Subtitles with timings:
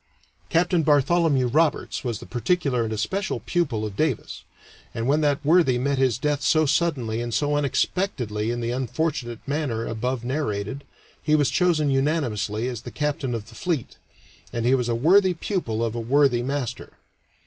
[0.49, 0.71] Capt.
[0.83, 4.41] Bartholomew Roberts was the particular and especial pupil of Davis,
[4.95, 9.47] and when that worthy met his death so suddenly and so unexpectedly in the unfortunate
[9.47, 10.85] manner above narrated,
[11.21, 13.97] he was chosen unanimously as the captain of the fleet,
[14.51, 16.93] and he was a worthy pupil of a worthy master.